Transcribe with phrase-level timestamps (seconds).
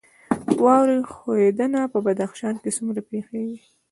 [0.63, 3.59] واورې ښویدنه په بدخشان کې څومره پیښیږي؟